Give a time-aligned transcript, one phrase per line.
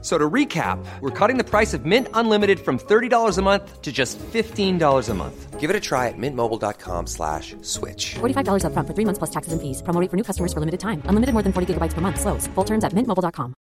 [0.00, 3.90] So to recap, we're cutting the price of Mint Unlimited from $30 a month to
[3.90, 5.58] just $15 a month.
[5.58, 8.14] Give it a try at mintmobile.com slash switch.
[8.20, 9.82] $45 upfront for three months plus taxes and fees.
[9.82, 11.02] Promo rate for new customers for limited time.
[11.06, 12.20] Unlimited more than 40 gigabytes per month.
[12.20, 12.46] Slows.
[12.54, 13.54] Full terms at mintmobile.com.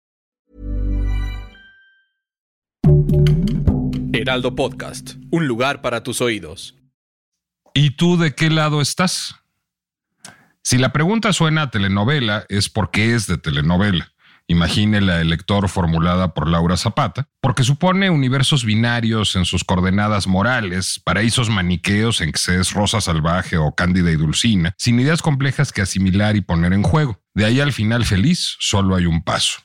[4.14, 5.16] Heraldo Podcast.
[5.32, 6.76] Un lugar para tus oídos.
[7.74, 9.36] ¿Y tú de qué lado estás?
[10.64, 14.15] Si la pregunta suena a telenovela, es porque es de telenovela.
[14.48, 21.02] Imagine la elector formulada por Laura Zapata, porque supone universos binarios en sus coordenadas morales,
[21.04, 25.72] paraísos maniqueos en que se es Rosa Salvaje o Cándida y Dulcina, sin ideas complejas
[25.72, 27.20] que asimilar y poner en juego.
[27.34, 29.65] De ahí al final feliz solo hay un paso.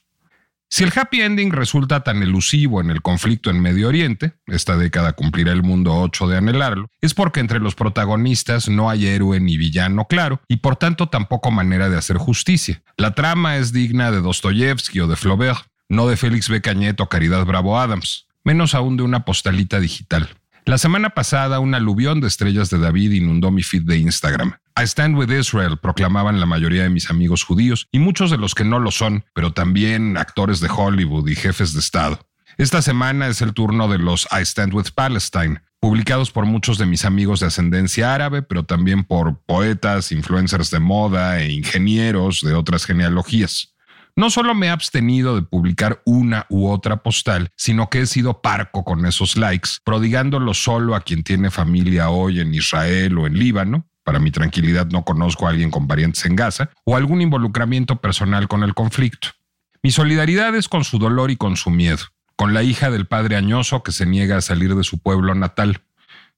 [0.72, 5.14] Si el happy ending resulta tan elusivo en el conflicto en Medio Oriente, esta década
[5.14, 9.56] cumplirá el mundo ocho de anhelarlo, es porque entre los protagonistas no hay héroe ni
[9.56, 12.84] villano claro y por tanto tampoco manera de hacer justicia.
[12.96, 16.60] La trama es digna de Dostoyevsky o de Flaubert, no de Félix B.
[16.60, 20.28] Cañet o Caridad Bravo Adams, menos aún de una postalita digital.
[20.70, 24.54] La semana pasada, un aluvión de estrellas de David inundó mi feed de Instagram.
[24.80, 28.54] I Stand With Israel proclamaban la mayoría de mis amigos judíos y muchos de los
[28.54, 32.20] que no lo son, pero también actores de Hollywood y jefes de Estado.
[32.56, 36.86] Esta semana es el turno de los I Stand With Palestine, publicados por muchos de
[36.86, 42.54] mis amigos de ascendencia árabe, pero también por poetas, influencers de moda e ingenieros de
[42.54, 43.69] otras genealogías.
[44.16, 48.42] No solo me he abstenido de publicar una u otra postal, sino que he sido
[48.42, 53.38] parco con esos likes, prodigándolo solo a quien tiene familia hoy en Israel o en
[53.38, 53.86] Líbano.
[54.04, 58.48] Para mi tranquilidad no conozco a alguien con parientes en Gaza o algún involucramiento personal
[58.48, 59.28] con el conflicto.
[59.82, 62.04] Mi solidaridad es con su dolor y con su miedo,
[62.36, 65.82] con la hija del padre añoso que se niega a salir de su pueblo natal,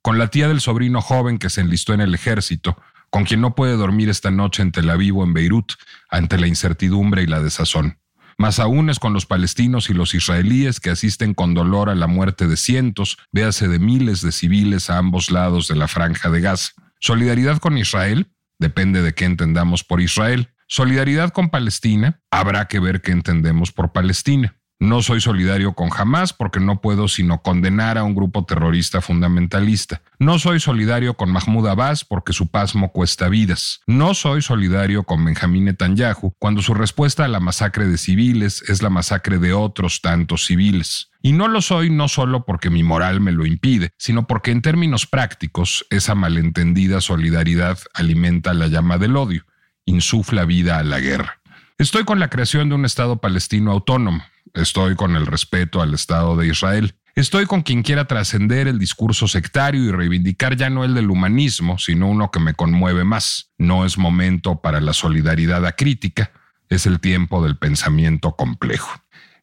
[0.03, 2.77] con la tía del sobrino joven que se enlistó en el ejército,
[3.13, 5.75] con quien no puede dormir esta noche en Tel Aviv en Beirut
[6.09, 7.99] ante la incertidumbre y la desazón.
[8.39, 12.07] Más aún es con los palestinos y los israelíes que asisten con dolor a la
[12.07, 16.41] muerte de cientos, véase de miles de civiles a ambos lados de la franja de
[16.41, 16.71] Gaza.
[17.01, 20.49] Solidaridad con Israel, depende de qué entendamos por Israel.
[20.67, 24.57] Solidaridad con Palestina, habrá que ver qué entendemos por Palestina.
[24.83, 30.03] No soy solidario con Hamas porque no puedo sino condenar a un grupo terrorista fundamentalista.
[30.19, 33.81] No soy solidario con Mahmoud Abbas porque su pasmo cuesta vidas.
[33.87, 38.83] No soy solidario con Benjamín Netanyahu cuando su respuesta a la masacre de civiles es
[38.83, 41.11] la masacre de otros tantos civiles.
[41.23, 44.63] Y no lo soy no solo porque mi moral me lo impide, sino porque en
[44.63, 49.47] términos prácticos esa malentendida solidaridad alimenta la llama del odio,
[49.85, 51.41] insufla vida a la guerra.
[51.79, 54.23] Estoy con la creación de un Estado palestino autónomo,
[54.55, 56.95] Estoy con el respeto al Estado de Israel.
[57.15, 61.79] Estoy con quien quiera trascender el discurso sectario y reivindicar ya no el del humanismo,
[61.79, 63.51] sino uno que me conmueve más.
[63.59, 66.33] No es momento para la solidaridad acrítica,
[66.69, 68.91] es el tiempo del pensamiento complejo.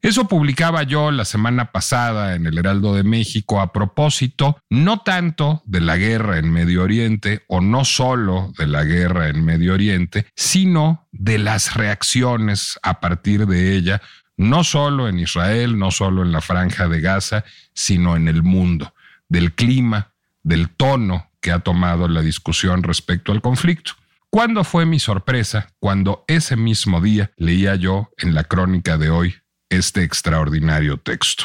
[0.02, 5.62] Eso publicaba yo la semana pasada en el Heraldo de México a propósito no tanto
[5.66, 10.28] de la guerra en Medio Oriente o no solo de la guerra en Medio Oriente,
[10.38, 14.02] sino de las reacciones a partir de ella
[14.40, 18.94] no solo en Israel, no solo en la franja de Gaza, sino en el mundo,
[19.28, 20.14] del clima,
[20.44, 23.92] del tono que ha tomado la discusión respecto al conflicto.
[24.30, 29.36] ¿Cuándo fue mi sorpresa cuando ese mismo día leía yo en la crónica de hoy
[29.70, 31.44] este extraordinario texto?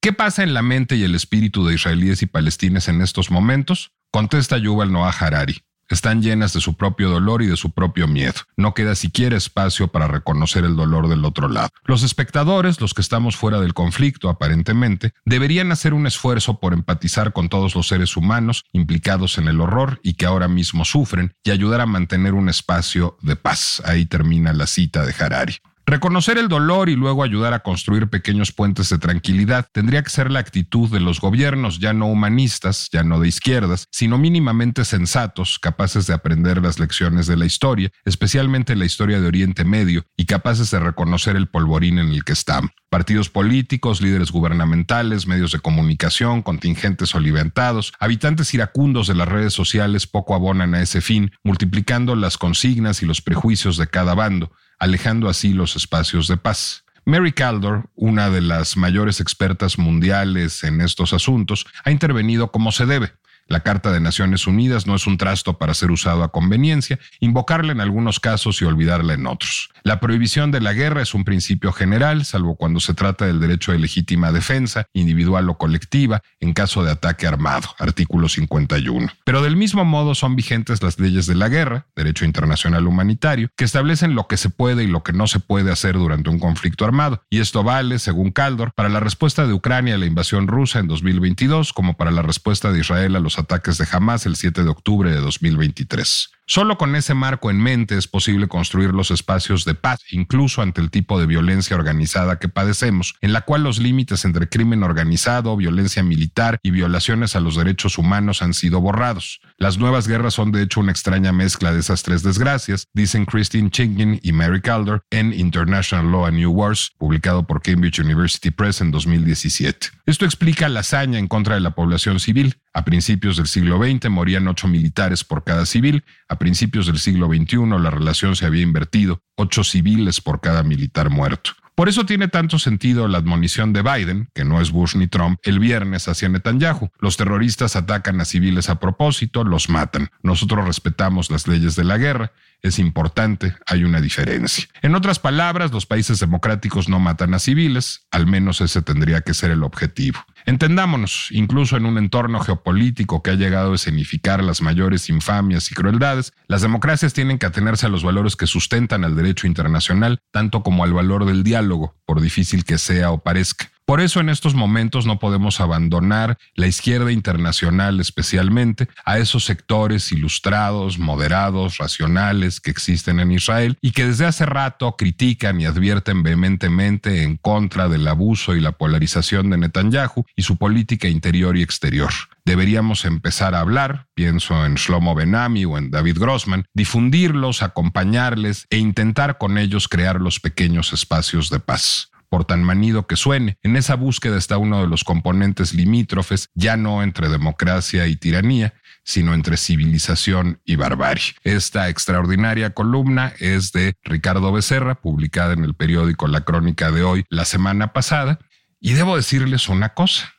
[0.00, 3.92] ¿Qué pasa en la mente y el espíritu de israelíes y palestinos en estos momentos?
[4.10, 5.62] Contesta Yuval Noah Harari.
[5.88, 8.34] Están llenas de su propio dolor y de su propio miedo.
[8.56, 11.68] No queda siquiera espacio para reconocer el dolor del otro lado.
[11.84, 17.32] Los espectadores, los que estamos fuera del conflicto aparentemente, deberían hacer un esfuerzo por empatizar
[17.32, 21.50] con todos los seres humanos implicados en el horror y que ahora mismo sufren y
[21.50, 23.82] ayudar a mantener un espacio de paz.
[23.84, 25.56] Ahí termina la cita de Harari.
[25.86, 30.30] Reconocer el dolor y luego ayudar a construir pequeños puentes de tranquilidad tendría que ser
[30.30, 35.58] la actitud de los gobiernos ya no humanistas, ya no de izquierdas, sino mínimamente sensatos,
[35.58, 40.24] capaces de aprender las lecciones de la historia, especialmente la historia de Oriente Medio, y
[40.24, 42.70] capaces de reconocer el polvorín en el que estamos.
[42.88, 50.06] Partidos políticos, líderes gubernamentales, medios de comunicación, contingentes oliventados, habitantes iracundos de las redes sociales
[50.06, 55.28] poco abonan a ese fin, multiplicando las consignas y los prejuicios de cada bando alejando
[55.28, 56.84] así los espacios de paz.
[57.06, 62.86] Mary Caldor, una de las mayores expertas mundiales en estos asuntos, ha intervenido como se
[62.86, 63.12] debe.
[63.46, 67.72] La Carta de Naciones Unidas no es un trasto para ser usado a conveniencia, invocarla
[67.72, 69.70] en algunos casos y olvidarla en otros.
[69.82, 73.72] La prohibición de la guerra es un principio general, salvo cuando se trata del derecho
[73.72, 79.12] de legítima defensa, individual o colectiva, en caso de ataque armado, artículo 51.
[79.24, 83.64] Pero del mismo modo son vigentes las leyes de la guerra, derecho internacional humanitario, que
[83.64, 86.86] establecen lo que se puede y lo que no se puede hacer durante un conflicto
[86.86, 87.22] armado.
[87.28, 90.88] Y esto vale, según Caldor, para la respuesta de Ucrania a la invasión rusa en
[90.88, 94.70] 2022, como para la respuesta de Israel a los ataques de Hamas el 7 de
[94.70, 96.30] octubre de 2023.
[96.46, 100.82] Solo con ese marco en mente es posible construir los espacios de paz, incluso ante
[100.82, 105.56] el tipo de violencia organizada que padecemos, en la cual los límites entre crimen organizado,
[105.56, 109.40] violencia militar y violaciones a los derechos humanos han sido borrados.
[109.56, 113.70] Las nuevas guerras son de hecho una extraña mezcla de esas tres desgracias, dicen Christine
[113.70, 118.82] Chinkin y Mary Calder en International Law and New Wars, publicado por Cambridge University Press
[118.82, 119.88] en 2017.
[120.04, 122.56] Esto explica la hazaña en contra de la población civil.
[122.74, 126.04] A principios del siglo XX morían ocho militares por cada civil.
[126.28, 131.08] A principios del siglo XXI la relación se había invertido, ocho civiles por cada militar
[131.08, 131.52] muerto.
[131.76, 135.40] Por eso tiene tanto sentido la admonición de Biden, que no es Bush ni Trump,
[135.42, 136.90] el viernes hacia Netanyahu.
[137.00, 140.08] Los terroristas atacan a civiles a propósito, los matan.
[140.22, 142.32] Nosotros respetamos las leyes de la guerra.
[142.62, 144.66] Es importante, hay una diferencia.
[144.82, 149.34] En otras palabras, los países democráticos no matan a civiles, al menos ese tendría que
[149.34, 150.24] ser el objetivo.
[150.46, 155.74] Entendámonos, incluso en un entorno geopolítico que ha llegado a escenificar las mayores infamias y
[155.74, 160.62] crueldades, las democracias tienen que atenerse a los valores que sustentan al derecho internacional, tanto
[160.62, 163.73] como al valor del diálogo, por difícil que sea o parezca.
[163.86, 170.10] Por eso en estos momentos no podemos abandonar la izquierda internacional especialmente a esos sectores
[170.10, 176.22] ilustrados, moderados, racionales que existen en Israel y que desde hace rato critican y advierten
[176.22, 181.62] vehementemente en contra del abuso y la polarización de Netanyahu y su política interior y
[181.62, 182.10] exterior.
[182.46, 188.78] Deberíamos empezar a hablar, pienso en Shlomo Benami o en David Grossman, difundirlos, acompañarles e
[188.78, 193.58] intentar con ellos crear los pequeños espacios de paz por tan manido que suene.
[193.62, 198.74] En esa búsqueda está uno de los componentes limítrofes, ya no entre democracia y tiranía,
[199.04, 201.36] sino entre civilización y barbarie.
[201.44, 207.24] Esta extraordinaria columna es de Ricardo Becerra, publicada en el periódico La Crónica de hoy
[207.28, 208.40] la semana pasada,
[208.80, 210.34] y debo decirles una cosa.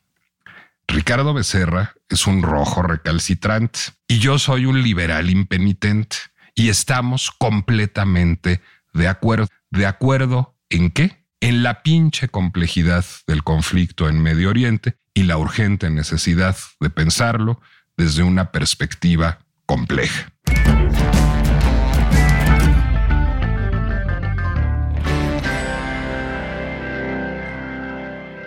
[0.89, 6.17] Ricardo Becerra es un rojo recalcitrante y yo soy un liberal impenitente
[6.55, 8.59] y estamos completamente
[8.93, 9.47] de acuerdo.
[9.71, 11.24] ¿De acuerdo en qué?
[11.41, 17.61] En la pinche complejidad del conflicto en Medio Oriente y la urgente necesidad de pensarlo
[17.97, 20.34] desde una perspectiva compleja.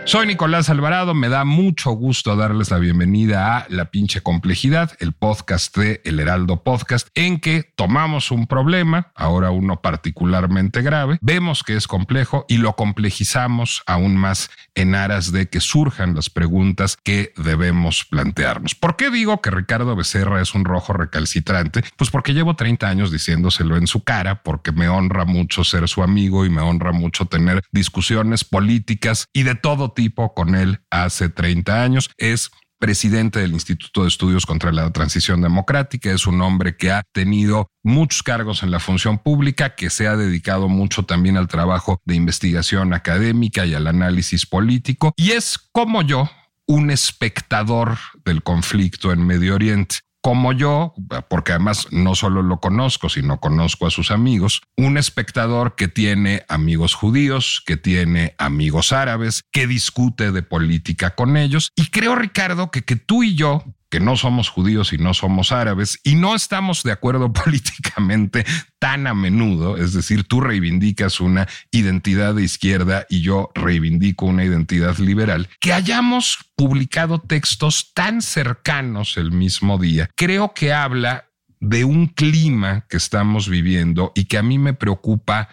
[0.08, 5.12] Soy Nicolás Alvarado, me da mucho gusto darles la bienvenida a La pinche complejidad, el
[5.12, 11.62] podcast de El Heraldo Podcast, en que tomamos un problema, ahora uno particularmente grave, vemos
[11.62, 16.96] que es complejo y lo complejizamos aún más en aras de que surjan las preguntas
[16.96, 18.74] que debemos plantearnos.
[18.74, 21.84] ¿Por qué digo que Ricardo Becerra es un rojo recalcitrante?
[21.98, 26.02] Pues porque llevo 30 años diciéndoselo en su cara, porque me honra mucho ser su
[26.02, 29.97] amigo y me honra mucho tener discusiones políticas y de todo tipo
[30.34, 32.10] con él hace 30 años.
[32.16, 36.12] Es presidente del Instituto de Estudios contra la Transición Democrática.
[36.12, 40.16] Es un hombre que ha tenido muchos cargos en la función pública, que se ha
[40.16, 45.12] dedicado mucho también al trabajo de investigación académica y al análisis político.
[45.16, 46.30] Y es como yo,
[46.66, 50.94] un espectador del conflicto en Medio Oriente como yo,
[51.28, 56.44] porque además no solo lo conozco, sino conozco a sus amigos, un espectador que tiene
[56.48, 61.70] amigos judíos, que tiene amigos árabes, que discute de política con ellos.
[61.76, 65.52] Y creo, Ricardo, que, que tú y yo que no somos judíos y no somos
[65.52, 68.44] árabes y no estamos de acuerdo políticamente
[68.78, 74.44] tan a menudo, es decir, tú reivindicas una identidad de izquierda y yo reivindico una
[74.44, 81.28] identidad liberal, que hayamos publicado textos tan cercanos el mismo día, creo que habla
[81.60, 85.48] de un clima que estamos viviendo y que a mí me preocupa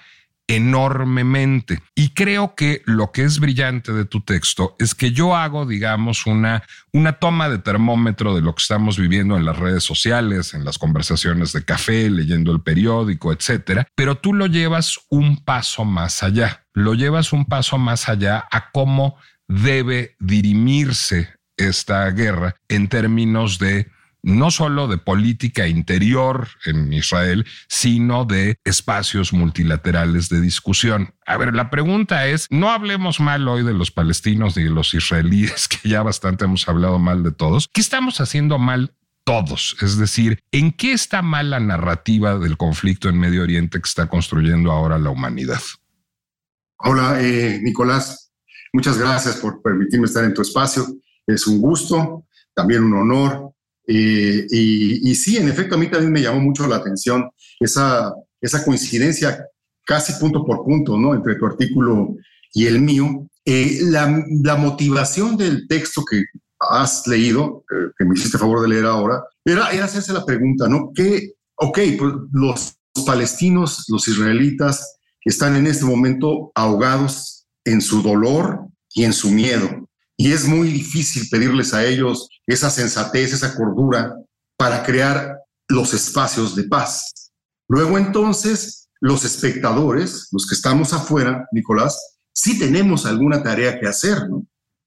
[0.48, 1.82] enormemente.
[1.96, 6.26] Y creo que lo que es brillante de tu texto es que yo hago, digamos,
[6.26, 10.66] una, una toma de termómetro de lo que estamos viviendo en las redes sociales, en
[10.66, 16.24] las conversaciones de café, leyendo el periódico, etcétera, pero tú lo llevas un paso más
[16.24, 16.66] allá.
[16.74, 23.90] Lo llevas un paso más allá a cómo debe dirimirse esta guerra en términos de
[24.26, 31.14] no solo de política interior en Israel, sino de espacios multilaterales de discusión.
[31.28, 34.94] A ver, la pregunta es, no hablemos mal hoy de los palestinos ni de los
[34.96, 37.70] israelíes, que ya bastante hemos hablado mal de todos.
[37.72, 38.92] ¿Qué estamos haciendo mal
[39.26, 39.76] todos.
[39.82, 44.08] Es decir, ¿en qué está mal la narrativa del conflicto en Medio Oriente que está
[44.08, 45.60] construyendo ahora la humanidad?
[46.78, 48.32] Hola, eh, Nicolás.
[48.72, 50.86] Muchas gracias por permitirme estar en tu espacio.
[51.26, 53.55] Es un gusto, también un honor.
[53.88, 58.64] Eh, y, sí, en efecto, a mí también me llamó mucho la atención esa, esa
[58.64, 59.46] coincidencia
[59.86, 61.14] casi punto por punto, ¿no?
[61.14, 62.16] Entre tu artículo
[62.54, 63.28] y el mío.
[63.46, 66.24] Eh, la, la, motivación del texto que
[66.60, 70.92] has leído, que me hiciste favor de leer ahora, era, era hacerse la pregunta, ¿no?
[70.96, 72.76] Que, ok, pues los
[73.06, 79.90] palestinos, los israelitas, están en este momento ahogados en su dolor y en su miedo.
[80.18, 84.16] Y es muy difícil pedirles a ellos esa sensatez, esa cordura
[84.58, 87.32] para crear los espacios de paz.
[87.68, 94.30] Luego entonces, los espectadores, los que estamos afuera, Nicolás, sí tenemos alguna tarea que hacer,
[94.30, 94.46] ¿no?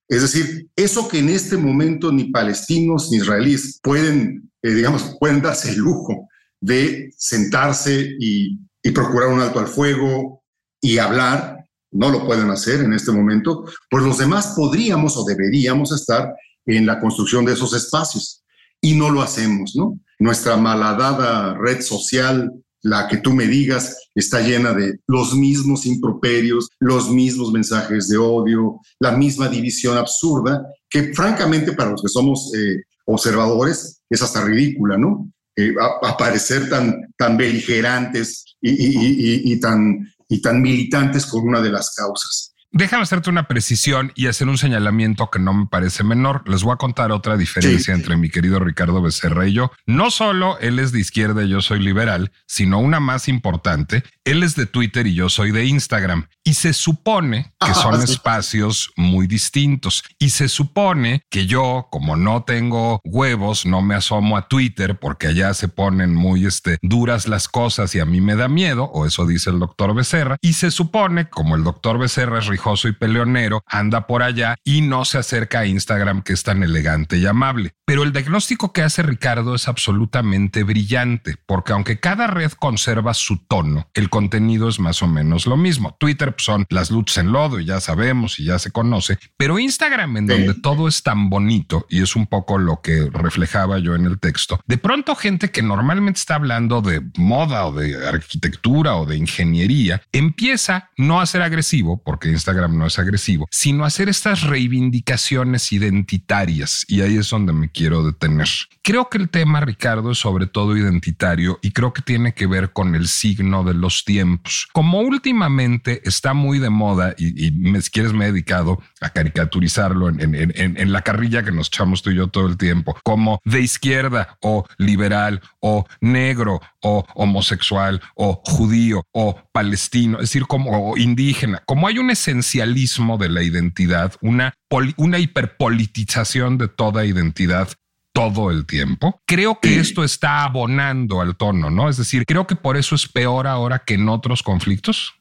[0.09, 5.43] Es decir, eso que en este momento ni palestinos ni israelíes pueden, eh, digamos, pueden
[5.43, 6.29] darse el lujo
[6.61, 10.43] de sentarse y, y procurar un alto al fuego
[10.81, 11.58] y hablar,
[11.90, 16.33] no lo pueden hacer en este momento, pues los demás podríamos o deberíamos estar
[16.66, 18.45] en la construcción de esos espacios
[18.80, 19.99] y no lo hacemos, ¿no?
[20.18, 22.52] Nuestra malhadada red social
[22.83, 28.18] la que tú me digas está llena de los mismos improperios, los mismos mensajes de
[28.18, 34.45] odio, la misma división absurda, que francamente para los que somos eh, observadores es hasta
[34.45, 35.30] ridícula, ¿no?
[35.57, 42.55] Eh, aparecer tan, tan beligerantes y, tan, y tan militantes con una de las causas.
[42.71, 46.47] Déjame hacerte una precisión y hacer un señalamiento que no me parece menor.
[46.47, 49.73] Les voy a contar otra diferencia entre mi querido Ricardo Becerra y yo.
[49.87, 54.43] No solo él es de izquierda y yo soy liberal, sino una más importante, él
[54.43, 56.27] es de Twitter y yo soy de Instagram.
[56.45, 60.05] Y se supone que son espacios muy distintos.
[60.19, 65.29] Y se supone que yo, como no tengo huevos, no me asomo a Twitter porque
[65.29, 69.07] allá se ponen muy este, duras las cosas y a mí me da miedo, o
[69.07, 70.37] eso dice el doctor Becerra.
[70.43, 72.47] Y se supone, como el doctor Becerra es
[72.85, 77.17] y peleonero, anda por allá y no se acerca a Instagram que es tan elegante
[77.17, 77.73] y amable.
[77.87, 83.38] Pero el diagnóstico que hace Ricardo es absolutamente brillante, porque aunque cada red conserva su
[83.47, 85.97] tono, el contenido es más o menos lo mismo.
[85.99, 89.59] Twitter pues, son las luchas en lodo y ya sabemos y ya se conoce, pero
[89.59, 93.95] Instagram en donde todo es tan bonito y es un poco lo que reflejaba yo
[93.95, 98.97] en el texto, de pronto gente que normalmente está hablando de moda o de arquitectura
[98.97, 103.85] o de ingeniería, empieza no a ser agresivo porque Instagram Instagram no es agresivo, sino
[103.85, 106.85] hacer estas reivindicaciones identitarias.
[106.88, 108.49] Y ahí es donde me quiero detener.
[108.83, 112.73] Creo que el tema, Ricardo, es sobre todo identitario y creo que tiene que ver
[112.73, 114.67] con el signo de los tiempos.
[114.73, 120.09] Como últimamente está muy de moda y, me, si quieres me he dedicado a caricaturizarlo
[120.09, 123.61] en, en la carrilla que nos echamos tú y yo todo el tiempo, como de
[123.61, 131.62] izquierda o liberal o negro o homosexual o judío o palestino, es decir, como indígena,
[131.67, 134.54] como hay un esencialismo de la identidad, una,
[134.97, 137.68] una hiperpolitización de toda identidad
[138.12, 139.21] todo el tiempo.
[139.26, 141.88] Creo que esto está abonando al tono, ¿no?
[141.88, 145.14] Es decir, creo que por eso es peor ahora que en otros conflictos.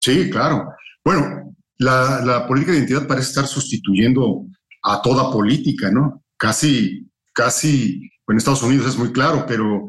[0.00, 0.68] Sí, claro.
[1.04, 4.44] Bueno, la, la política de identidad parece estar sustituyendo
[4.82, 6.22] a toda política, ¿no?
[6.36, 9.88] Casi, casi, en Estados Unidos es muy claro, pero,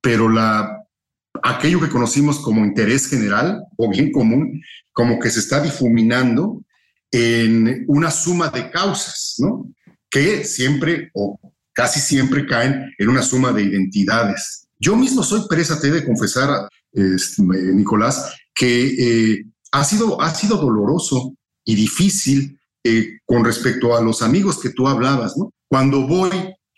[0.00, 0.75] pero la,
[1.42, 4.62] aquello que conocimos como interés general o bien común,
[4.92, 6.62] como que se está difuminando
[7.10, 9.68] en una suma de causas, ¿no?
[10.10, 11.38] Que siempre o
[11.72, 14.68] casi siempre caen en una suma de identidades.
[14.78, 20.34] Yo mismo soy presa, te he de confesar, este, Nicolás, que eh, ha, sido, ha
[20.34, 25.52] sido doloroso y difícil eh, con respecto a los amigos que tú hablabas, ¿no?
[25.68, 26.30] Cuando voy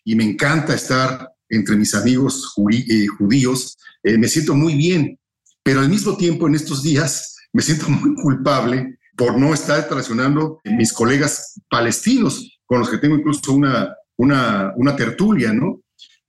[0.04, 5.18] y me encanta estar entre mis amigos eh, judíos, eh, me siento muy bien,
[5.62, 10.60] pero al mismo tiempo en estos días me siento muy culpable por no estar traicionando
[10.64, 15.80] a mis colegas palestinos, con los que tengo incluso una, una, una tertulia, ¿no?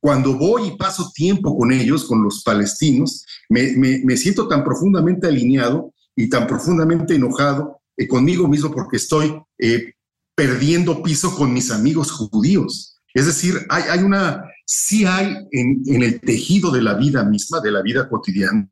[0.02, 5.28] Cuando voy y paso tiempo con ellos, con los palestinos, me, me, siento tan profundamente
[5.28, 9.94] alineado y tan profundamente enojado eh, conmigo mismo porque estoy eh,
[10.36, 12.98] perdiendo piso con mis amigos judíos.
[13.14, 17.72] Es decir, hay, hay una, sí hay en, el tejido de la vida misma, de
[17.72, 18.70] la vida cotidiana,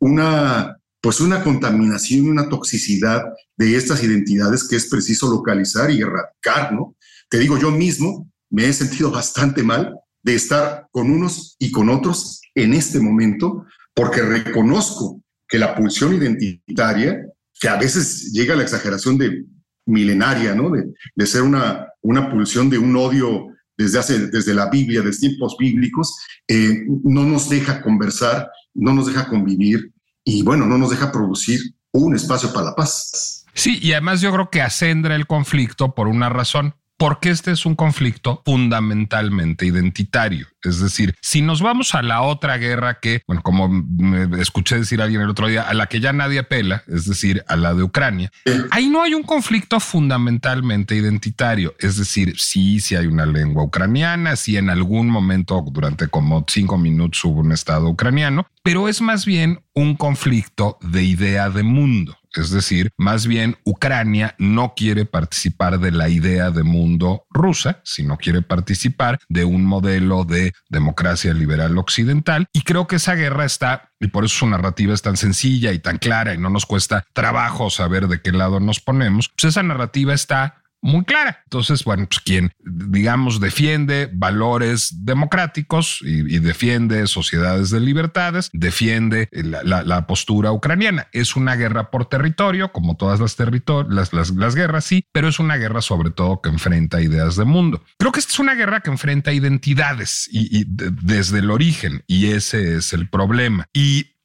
[0.00, 3.22] una, pues una contaminación, una toxicidad
[3.56, 6.96] de estas identidades que es preciso localizar y erradicar, ¿no?
[7.30, 11.88] Te digo, yo mismo me he sentido bastante mal de estar con unos y con
[11.88, 13.64] otros en este momento,
[13.94, 17.16] porque reconozco que la pulsión identitaria,
[17.60, 19.44] que a veces llega a la exageración de
[19.86, 20.68] milenaria, ¿no?
[20.70, 23.51] De, de ser una, una pulsión de un odio
[23.82, 26.16] desde, hace, desde la Biblia, desde tiempos bíblicos,
[26.48, 29.92] eh, no nos deja conversar, no nos deja convivir
[30.24, 31.60] y bueno, no nos deja producir
[31.92, 33.44] un espacio para la paz.
[33.54, 37.66] Sí, y además yo creo que acendra el conflicto por una razón porque este es
[37.66, 40.46] un conflicto fundamentalmente identitario.
[40.62, 45.02] Es decir, si nos vamos a la otra guerra que, bueno, como me escuché decir
[45.02, 47.82] alguien el otro día, a la que ya nadie apela, es decir, a la de
[47.82, 48.30] Ucrania,
[48.70, 51.74] ahí no hay un conflicto fundamentalmente identitario.
[51.80, 56.78] Es decir, sí, sí hay una lengua ucraniana, sí en algún momento durante como cinco
[56.78, 62.16] minutos hubo un Estado ucraniano, pero es más bien un conflicto de idea de mundo.
[62.34, 68.16] Es decir, más bien Ucrania no quiere participar de la idea de mundo rusa, sino
[68.16, 72.46] quiere participar de un modelo de democracia liberal occidental.
[72.52, 75.78] Y creo que esa guerra está, y por eso su narrativa es tan sencilla y
[75.78, 79.62] tan clara y no nos cuesta trabajo saber de qué lado nos ponemos, pues esa
[79.62, 81.40] narrativa está muy clara.
[81.44, 90.06] Entonces, bueno, pues quien, digamos, defiende valores democráticos y, defiende sociedades de libertades, defiende la,
[90.06, 91.08] postura ucraniana.
[91.12, 95.38] Es una guerra por territorio, como todas las, las, las, las, guerras, sí, pero es
[95.38, 97.82] una guerra sobre todo que enfrenta ideas de mundo.
[97.98, 102.32] Creo que esta es una guerra que enfrenta identidades y, y desde el origen, y
[102.32, 103.66] ese es el problema.
[103.72, 104.16] Y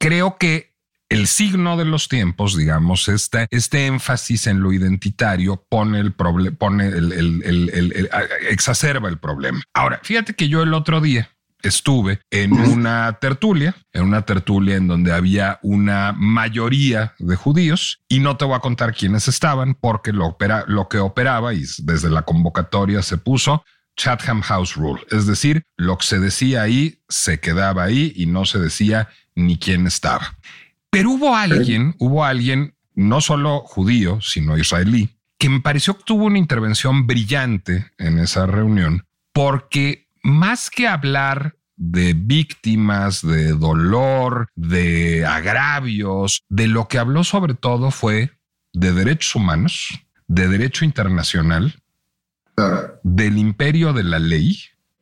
[0.00, 0.75] creo que
[1.08, 6.56] el signo de los tiempos, digamos, este, este énfasis en lo identitario pone el problema,
[6.56, 8.10] pone el, el,
[8.48, 9.62] exacerba el problema.
[9.72, 11.30] Ahora, fíjate que yo el otro día
[11.62, 18.20] estuve en una tertulia, en una tertulia en donde había una mayoría de judíos y
[18.20, 22.10] no te voy a contar quiénes estaban porque lo, opera, lo que operaba y desde
[22.10, 23.64] la convocatoria se puso
[23.96, 28.44] Chatham House Rule, es decir, lo que se decía ahí se quedaba ahí y no
[28.44, 30.36] se decía ni quién estaba.
[30.96, 36.24] Pero hubo alguien, hubo alguien, no solo judío, sino israelí, que me pareció que tuvo
[36.24, 45.26] una intervención brillante en esa reunión, porque más que hablar de víctimas, de dolor, de
[45.26, 48.32] agravios, de lo que habló sobre todo fue
[48.72, 51.74] de derechos humanos, de derecho internacional,
[53.02, 54.58] del imperio de la ley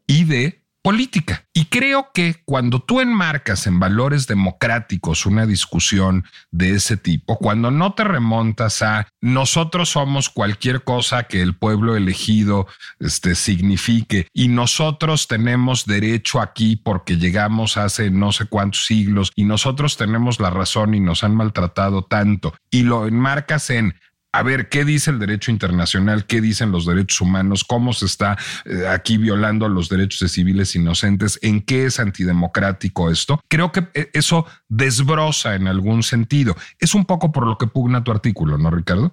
[0.06, 1.46] y de política.
[1.54, 7.70] Y creo que cuando tú enmarcas en valores democráticos una discusión de ese tipo, cuando
[7.70, 12.66] no te remontas a nosotros somos cualquier cosa que el pueblo elegido
[13.00, 19.44] este, signifique y nosotros tenemos derecho aquí porque llegamos hace no sé cuántos siglos y
[19.44, 23.94] nosotros tenemos la razón y nos han maltratado tanto y lo enmarcas en
[24.34, 28.36] a ver qué dice el derecho internacional, qué dicen los derechos humanos, cómo se está
[28.64, 33.40] eh, aquí violando los derechos de civiles inocentes, en qué es antidemocrático esto.
[33.46, 36.56] Creo que eh, eso desbroza en algún sentido.
[36.80, 39.12] Es un poco por lo que pugna tu artículo, ¿no, Ricardo?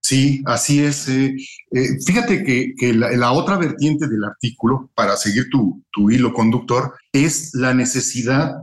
[0.00, 1.10] Sí, así es.
[1.10, 1.36] Eh,
[2.06, 8.54] fíjate que, la, otra vertiente del artículo, para seguir tu, hilo conductor, es la necesidad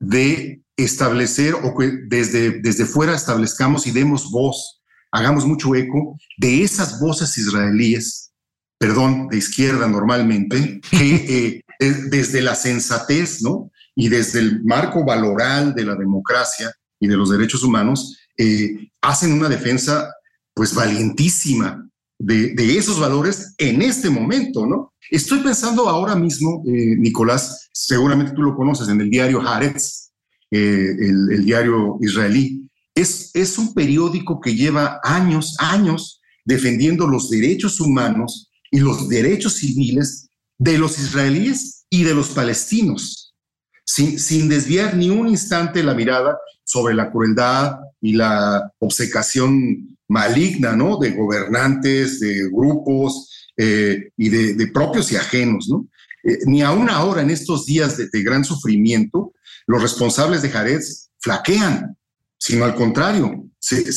[0.00, 4.75] de establecer o que desde, desde fuera establezcamos y demos voz
[5.16, 8.32] hagamos mucho eco de esas voces israelíes,
[8.78, 13.70] perdón, de izquierda normalmente, que eh, desde la sensatez, ¿no?
[13.94, 19.32] Y desde el marco valoral de la democracia y de los derechos humanos, eh, hacen
[19.32, 20.12] una defensa,
[20.54, 24.92] pues, valientísima de, esos valores en este momento, ¿no?
[25.10, 30.10] Estoy pensando ahora mismo, eh, Nicolás, seguramente tú lo conoces, en el diario Haaretz,
[30.50, 32.65] el diario israelí,
[32.96, 40.28] es, un periódico que lleva años, años defendiendo los derechos humanos y los derechos civiles
[40.58, 43.34] de los israelíes y de los palestinos,
[43.84, 50.74] sin, sin desviar ni un instante la mirada sobre la crueldad y la obcecación maligna,
[50.74, 50.98] ¿no?
[50.98, 55.86] De gobernantes, de grupos eh, y de, propios y ajenos, ¿no?
[56.24, 59.32] Eh, ni aún ahora, en estos días de, gran sufrimiento,
[59.66, 61.96] los responsables de Jarez flaquean
[62.38, 63.92] sino al contrario, se,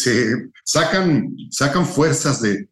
[0.64, 2.68] sacan, sacan fuerzas de,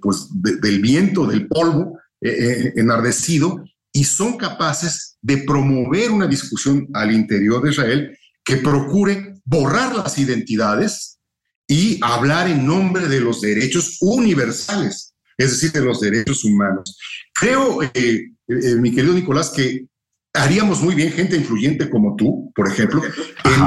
[0.00, 6.88] pues, del viento, del polvo eh, eh, enardecido y son capaces de promover una discusión
[6.92, 11.18] al interior de Israel que procure borrar las identidades
[11.66, 16.98] y hablar en nombre de los derechos universales, es decir, de los derechos humanos.
[17.32, 19.86] Creo, eh, mi querido Nicolás, que
[20.34, 23.02] haríamos muy bien gente influyente como tú, por ejemplo,
[23.44, 23.62] en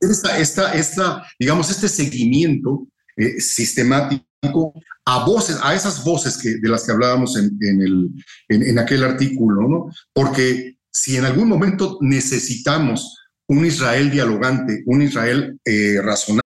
[0.00, 6.84] Esta, esta, digamos, este seguimiento eh, sistemático a voces, a esas voces que, de las
[6.84, 8.10] que hablábamos en, en, el,
[8.48, 9.90] en, en aquel artículo, ¿no?
[10.12, 13.16] Porque si en algún momento necesitamos
[13.48, 16.45] un Israel dialogante, un Israel eh, razonable.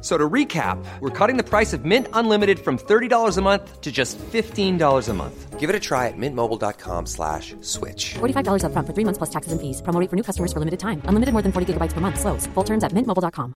[0.00, 3.90] So to recap, we're cutting the price of Mint Unlimited from $30 a month to
[3.90, 5.58] just $15 a month.
[5.58, 8.14] Give it a try at mintmobile.com slash switch.
[8.14, 9.82] $45 upfront for three months plus taxes and fees.
[9.82, 11.02] Promo for new customers for limited time.
[11.06, 12.20] Unlimited more than 40 gigabytes per month.
[12.20, 12.46] Slows.
[12.54, 13.54] Full terms at mintmobile.com.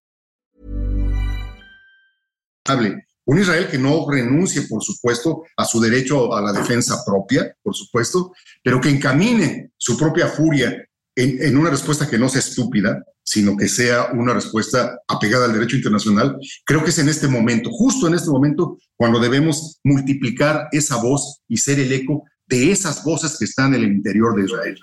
[3.26, 7.74] Un Israel que no renuncie, por supuesto, a su derecho a la defensa propia, por
[7.74, 13.04] supuesto, pero que encamine su propia furia en, en una respuesta que no sea estúpida,
[13.30, 17.70] sino que sea una respuesta apegada al derecho internacional, creo que es en este momento,
[17.70, 23.04] justo en este momento, cuando debemos multiplicar esa voz y ser el eco de esas
[23.04, 24.76] voces que están en el interior de Israel.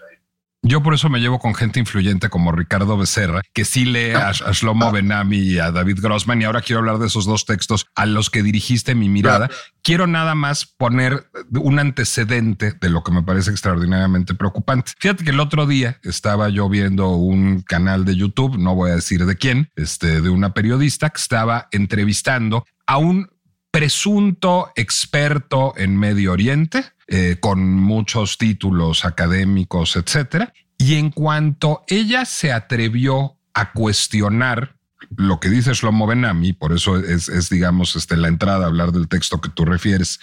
[0.67, 4.29] Yo por eso me llevo con gente influyente como Ricardo Becerra, que sí lee a,
[4.29, 6.41] a Shlomo Benami y a David Grossman.
[6.41, 9.49] Y ahora quiero hablar de esos dos textos a los que dirigiste mi mirada.
[9.81, 14.91] Quiero nada más poner un antecedente de lo que me parece extraordinariamente preocupante.
[14.99, 18.95] Fíjate que el otro día estaba yo viendo un canal de YouTube, no voy a
[18.95, 23.29] decir de quién, este, de una periodista que estaba entrevistando a un
[23.77, 30.51] presunto experto en Medio Oriente, eh, con muchos títulos académicos, etcétera.
[30.79, 34.77] Y en cuanto ella se atrevió a cuestionar
[35.15, 38.93] lo que dice Shlomo Benami, por eso es, es digamos, este, la entrada a hablar
[38.93, 40.19] del texto que tú refieres,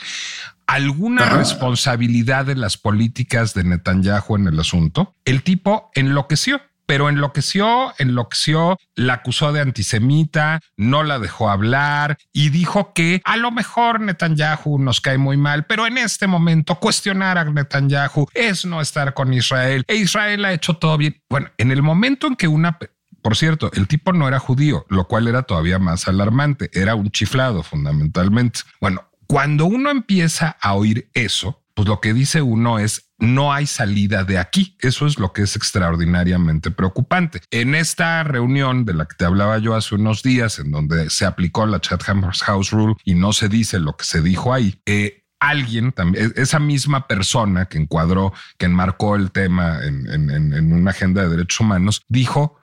[0.67, 7.93] alguna responsabilidad de las políticas de Netanyahu en el asunto, el tipo enloqueció pero enloqueció,
[7.99, 14.01] enloqueció, la acusó de antisemita, no la dejó hablar y dijo que a lo mejor
[14.01, 19.15] Netanyahu nos cae muy mal, pero en este momento cuestionar a Netanyahu es no estar
[19.15, 21.21] con Israel e Israel ha hecho todo bien.
[21.29, 22.79] Bueno, en el momento en que una
[23.23, 26.69] por cierto, el tipo no era judío, lo cual era todavía más alarmante.
[26.75, 28.61] Era un chiflado fundamentalmente.
[28.83, 33.67] Bueno, cuando uno empieza a oír eso, pues lo que dice uno es no hay
[33.67, 34.77] salida de aquí.
[34.81, 37.41] Eso es lo que es extraordinariamente preocupante.
[37.51, 41.25] En esta reunión de la que te hablaba yo hace unos días, en donde se
[41.25, 45.25] aplicó la Chatham House Rule y no se dice lo que se dijo ahí, eh,
[45.41, 51.29] alguien también, esa misma persona que encuadró, que enmarcó el tema en una agenda de
[51.29, 52.59] derechos humanos, dijo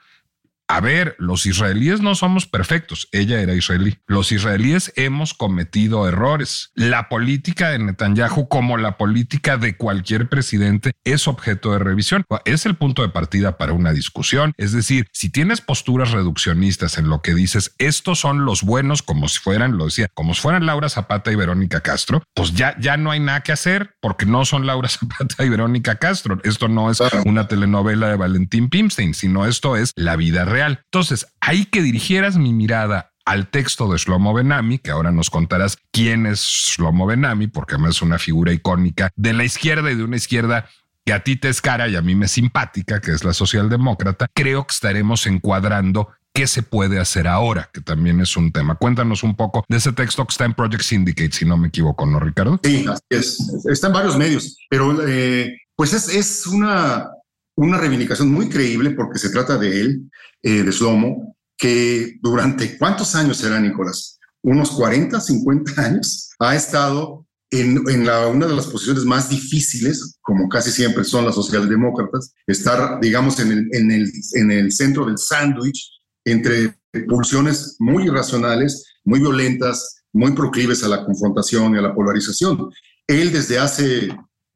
[0.71, 3.10] a ver, los israelíes no somos perfectos.
[3.12, 3.97] Ella era israelí.
[4.07, 6.71] Los israelíes hemos cometido errores.
[6.75, 12.23] La política de Netanyahu, como la política de cualquier presidente, es objeto de revisión.
[12.45, 14.53] Es el punto de partida para una discusión.
[14.55, 19.27] Es decir, si tienes posturas reduccionistas en lo que dices, estos son los buenos, como
[19.27, 22.95] si fueran, lo decía, como si fueran Laura Zapata y Verónica Castro, pues ya, ya
[22.95, 26.39] no hay nada que hacer porque no son Laura Zapata y Verónica Castro.
[26.45, 30.61] Esto no es una telenovela de Valentín Pimstein, sino esto es la vida real.
[30.67, 35.78] Entonces, hay que dirigieras mi mirada al texto de Shlomo Benami, que ahora nos contarás
[35.91, 40.04] quién es Shlomo Benami, porque además es una figura icónica de la izquierda y de
[40.04, 40.67] una izquierda
[41.06, 43.34] que a ti te es cara y a mí me es simpática, que es la
[43.34, 48.76] socialdemócrata, creo que estaremos encuadrando qué se puede hacer ahora, que también es un tema.
[48.76, 52.06] Cuéntanos un poco de ese texto que está en Project Syndicate, si no me equivoco,
[52.06, 52.60] ¿no, Ricardo?
[52.63, 53.65] Sí, así es.
[53.69, 57.10] Está en varios medios, pero eh, pues es, es una,
[57.55, 60.11] una reivindicación muy creíble porque se trata de él,
[60.43, 67.27] eh, de Slomo, que durante cuántos años será Nicolás, unos 40, 50 años, ha estado
[67.51, 72.99] en, en una de las posiciones más difíciles, como casi siempre son las socialdemócratas, estar,
[73.01, 75.91] digamos, en el, en el, en el centro del sándwich
[76.25, 82.69] entre pulsiones muy irracionales, muy violentas, muy proclives a la confrontación y a la polarización.
[83.07, 84.09] Él desde hace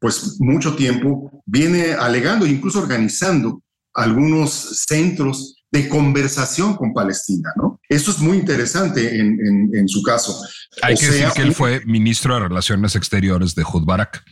[0.06, 7.80] pues mucho tiempo viene alegando e incluso organizando algunos centros de conversación con Palestina, ¿no?
[7.89, 10.39] Esto es muy interesante en, en, en su caso.
[10.84, 14.24] Hay o que sea, decir que él fue ministro de Relaciones Exteriores de Hud Barak.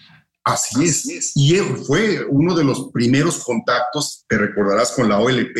[0.44, 1.32] Así es.
[1.34, 5.58] Y él fue uno de los primeros contactos, te recordarás, con la OLP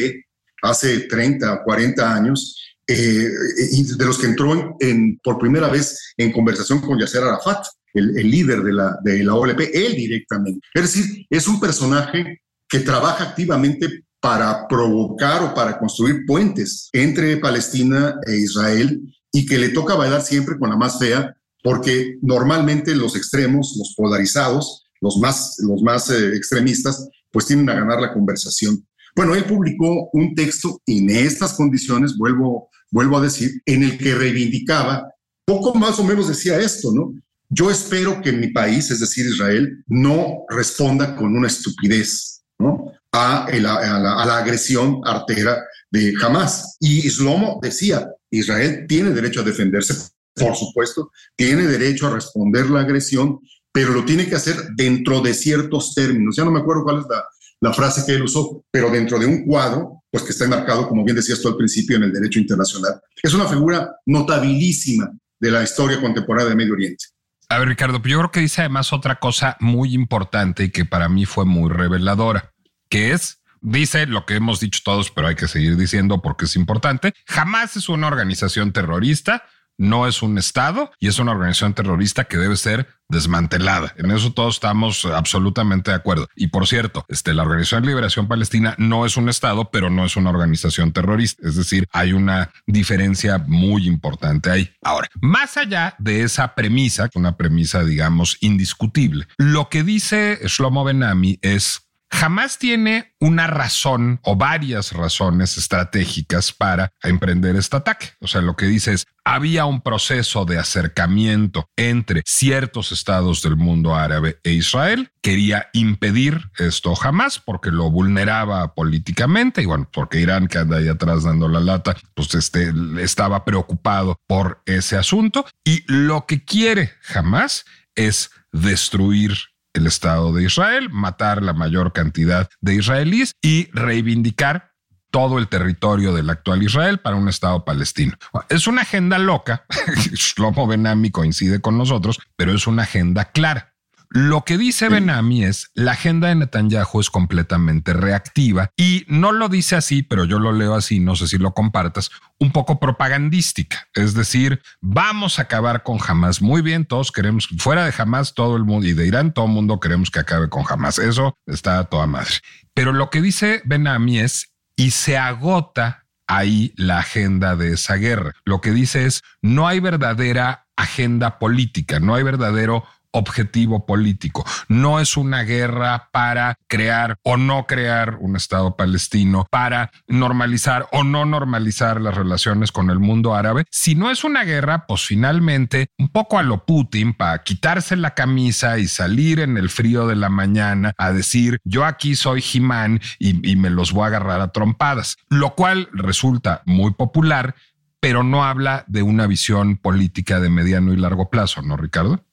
[0.62, 3.30] hace 30 o 40 años, eh,
[3.72, 7.66] y de los que entró en, en, por primera vez en conversación con Yasser Arafat,
[7.94, 10.68] el, líder de la, de la OLP, él directamente.
[10.74, 17.38] Es decir, es un personaje que trabaja activamente para provocar o para construir puentes entre
[17.38, 19.02] Palestina e Israel
[19.32, 23.94] y que le toca bailar siempre con la más fea, porque normalmente los extremos, los
[23.96, 28.86] polarizados, los más, los más eh, extremistas, pues tienden a ganar la conversación.
[29.16, 34.16] Bueno, él publicó un texto en estas condiciones, vuelvo, vuelvo a decir, en el que
[34.16, 35.10] reivindicaba,
[35.46, 37.14] poco más o menos decía esto, ¿no?
[37.56, 42.92] Yo espero que mi país, es decir, Israel, no responda con una estupidez, ¿no?
[43.12, 46.78] A, la, agresión artera de Hamas.
[46.80, 49.94] Y Islomo decía, Israel tiene derecho a defenderse,
[50.34, 53.40] por supuesto, tiene derecho a responder la agresión,
[53.72, 56.36] pero lo tiene que hacer dentro de ciertos términos.
[56.36, 57.24] Ya no me acuerdo cuál es la,
[57.62, 61.04] la frase que él usó, pero dentro de un cuadro, pues que está enmarcado, como
[61.04, 63.00] bien decías tú al principio, en el derecho internacional.
[63.22, 67.06] Es una figura notabilísima de la historia contemporánea de Medio Oriente.
[67.50, 71.10] A ver, Ricardo, yo creo que dice además otra cosa muy importante y que para
[71.10, 72.54] mí fue muy reveladora,
[72.90, 76.56] que es dice lo que hemos dicho todos, pero hay que seguir diciendo porque es
[76.56, 77.14] importante.
[77.26, 79.46] Jamás es una organización terrorista,
[79.78, 83.94] no es un Estado y es una organización terrorista que debe ser desmantelada.
[83.98, 86.28] En eso todos estamos absolutamente de acuerdo.
[86.36, 90.06] Y por cierto, este, la Organización de Liberación Palestina no es un Estado, pero no
[90.06, 91.48] es una organización terrorista.
[91.48, 94.72] Es decir, hay una diferencia muy importante ahí.
[94.82, 101.38] Ahora, más allá de esa premisa, una premisa, digamos, indiscutible, lo que dice Shlomo Benami
[101.42, 101.83] es
[102.14, 108.12] jamás tiene una razón o varias razones estratégicas para emprender este ataque.
[108.20, 113.56] O sea, lo que dice es, había un proceso de acercamiento entre ciertos estados del
[113.56, 115.12] mundo árabe e Israel.
[115.22, 120.90] Quería impedir esto jamás porque lo vulneraba políticamente y bueno, porque Irán que anda ahí
[120.90, 126.92] atrás dando la lata, pues este, estaba preocupado por ese asunto y lo que quiere
[127.02, 134.74] jamás es destruir el Estado de Israel, matar la mayor cantidad de israelíes y reivindicar
[135.14, 138.14] todo el territorio del actual Israel para un Estado palestino.
[138.50, 139.66] Es una agenda loca,
[140.14, 143.73] Shlomo Benami coincide con nosotros, pero es una agenda clara.
[144.16, 149.50] Lo que dice Benami es la agenda de Netanyahu es completamente reactiva y no lo
[149.50, 153.88] dice así, pero yo lo leo así, no sé si lo compartas, un poco propagandística.
[153.96, 156.44] Es decir, vamos a acabar con Hamas.
[156.44, 159.52] Muy bien, todos queremos, fuera de Hamas, todo el mundo y de Irán, todo el
[159.52, 161.00] mundo queremos que acabe con Hamas.
[161.00, 162.36] Eso está a toda madre.
[162.76, 168.36] Pero lo que dice Benami es, y se agota ahí la agenda de esa guerra.
[168.46, 174.46] Lo que dice es, no hay verdadera agenda política, no hay verdadero objetivo político.
[174.68, 181.04] No es una guerra para crear o no crear un Estado palestino, para normalizar o
[181.04, 183.66] no normalizar las relaciones con el mundo árabe.
[183.72, 188.14] Si no es una guerra, pues finalmente, un poco a lo Putin, para quitarse la
[188.14, 193.00] camisa y salir en el frío de la mañana a decir, yo aquí soy Jimán
[193.20, 197.56] y, y me los voy a agarrar a trompadas, lo cual resulta muy popular,
[198.00, 202.24] pero no habla de una visión política de mediano y largo plazo, ¿no, Ricardo?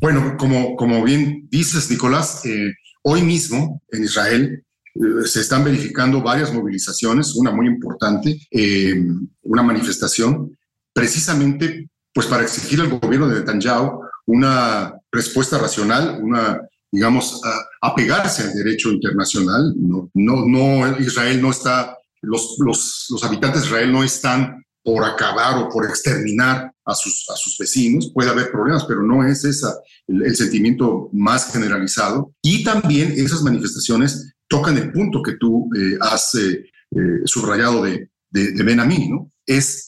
[0.00, 6.22] Bueno, como, como bien dices, Nicolás, eh, hoy mismo en Israel eh, se están verificando
[6.22, 8.94] varias movilizaciones, una muy importante, eh,
[9.42, 10.56] una manifestación,
[10.94, 16.58] precisamente pues para exigir al gobierno de Netanyahu una respuesta racional, una,
[16.90, 17.40] digamos,
[17.82, 19.74] apegarse al derecho internacional.
[19.76, 25.58] No, no, Israel no está, los, los, los habitantes de Israel no están por acabar
[25.58, 28.10] o por exterminar a sus, vecinos.
[28.12, 29.66] Puede haber problemas, pero no es ese
[30.06, 32.34] el, sentimiento más generalizado.
[32.42, 38.10] Y también esas manifestaciones tocan el punto que tú eh, has eh, eh, subrayado de,
[38.30, 39.32] de, de ¿no?
[39.46, 39.86] Es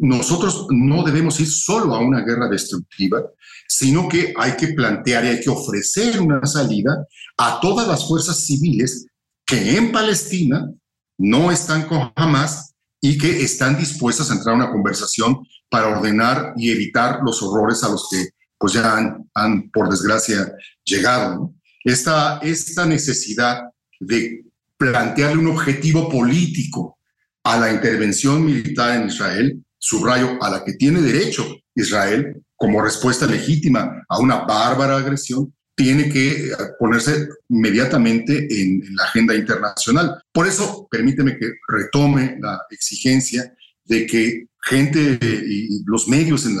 [0.00, 3.24] nosotros no debemos ir solo a una guerra destructiva,
[3.66, 7.04] sino que hay que plantear y hay que ofrecer una salida
[7.36, 9.08] a todas las fuerzas civiles
[9.44, 10.70] que en Palestina
[11.18, 15.38] no están con Hamas y que están dispuestas a entrar a una conversación
[15.68, 18.28] para ordenar y evitar los horrores a los que
[18.58, 18.96] pues ya
[19.34, 20.52] han, por desgracia,
[20.84, 21.54] llegado.
[21.84, 23.62] Esta, esta necesidad
[24.00, 24.44] de
[24.76, 26.98] plantearle un objetivo político
[27.44, 33.26] a la intervención militar en Israel, subrayo, a la que tiene derecho Israel como respuesta
[33.26, 36.50] legítima a una bárbara agresión, tiene que
[36.80, 40.20] ponerse inmediatamente en, la agenda internacional.
[40.32, 43.54] Por eso, permíteme que retome la exigencia
[43.84, 46.58] de que gente y los medios en,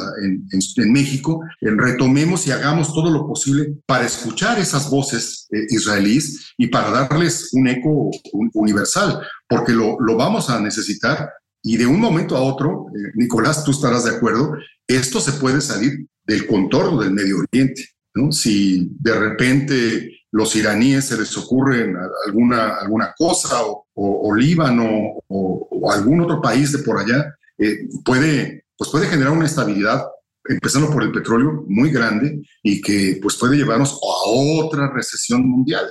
[0.50, 6.68] en, México retomemos y hagamos todo lo posible para escuchar esas voces eh, israelíes y
[6.68, 8.10] para darles un eco
[8.54, 11.30] universal, porque lo, lo, vamos a necesitar
[11.62, 14.54] y de un momento a otro, eh, Nicolás, tú estarás de acuerdo,
[14.86, 17.84] esto se puede salir del contorno del Medio Oriente.
[18.30, 21.92] Si de repente los iraníes se les ocurre
[22.26, 23.60] alguna, alguna cosa
[23.94, 24.88] o, Líbano
[25.28, 30.04] o, algún otro país de por allá, eh, puede, pues puede generar una estabilidad,
[30.44, 35.86] empezando por el petróleo, muy grande y que pues puede llevarnos a otra recesión mundial.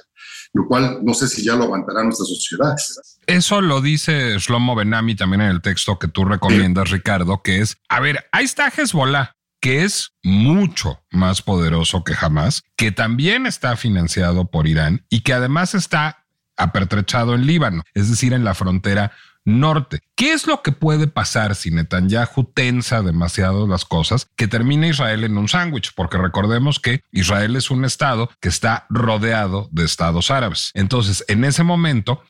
[0.53, 2.73] lo cual no sé si ya lo aguantará nuestra sociedad.
[3.27, 7.77] Eso lo dice Shlomo Benami también en el texto que tú recomiendas, Ricardo, que es,
[7.89, 13.75] a ver, ahí está Hezbollah, que es mucho más poderoso que jamás, que también está
[13.75, 16.25] financiado por Irán y que además está
[16.55, 19.11] apertrechado en Líbano, es decir, en la frontera
[19.47, 20.01] norte.
[20.15, 25.23] ¿Qué es lo que puede pasar si Netanyahu tensa demasiado las cosas que termina Israel
[25.23, 25.93] en un sándwich?
[25.95, 30.71] Porque recordemos que Israel es un estado que está rodeado de estados árabes.
[30.73, 32.21] Entonces, en ese momento,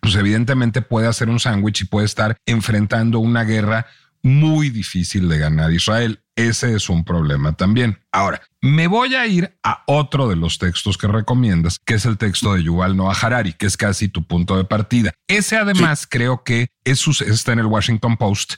[0.00, 3.86] pues evidentemente puede hacer un sándwich y puede estar enfrentando una guerra
[4.22, 6.20] muy difícil de ganar Israel.
[6.38, 7.98] Ese es un problema también.
[8.12, 12.16] Ahora, me voy a ir a otro de los textos que recomiendas, que es el
[12.16, 15.12] texto de Yuval Noah Harari, que es casi tu punto de partida.
[15.26, 18.54] Ese además creo que es, está en el Washington Post.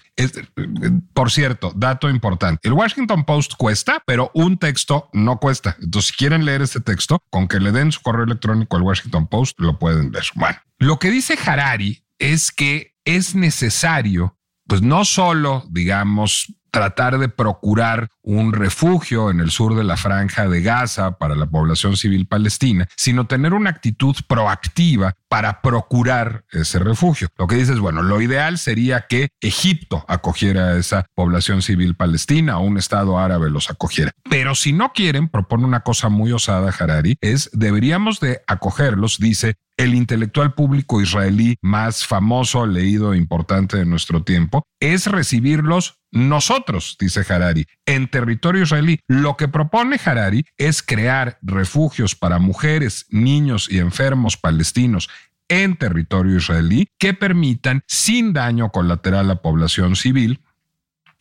[1.14, 5.76] por cierto, dato importante, el Washington Post cuesta, pero un texto no cuesta.
[5.80, 9.26] Entonces, si quieren leer este texto, con que le den su correo electrónico al Washington
[9.26, 10.24] Post, lo pueden ver.
[10.34, 14.36] Bueno, lo que dice Harari es que es necesario
[14.70, 20.48] pues no solo, digamos, tratar de procurar un refugio en el sur de la franja
[20.48, 26.78] de Gaza para la población civil palestina, sino tener una actitud proactiva para procurar ese
[26.78, 27.26] refugio.
[27.36, 32.58] Lo que dices, bueno, lo ideal sería que Egipto acogiera a esa población civil palestina
[32.58, 34.12] o un Estado árabe los acogiera.
[34.28, 39.56] Pero si no quieren, propone una cosa muy osada Harari, es deberíamos de acogerlos, dice,
[39.80, 46.98] el intelectual público israelí más famoso, leído e importante de nuestro tiempo, es recibirlos nosotros,
[47.00, 49.00] dice Harari, en territorio israelí.
[49.08, 55.08] Lo que propone Harari es crear refugios para mujeres, niños y enfermos palestinos
[55.48, 60.42] en territorio israelí que permitan, sin daño colateral a población civil,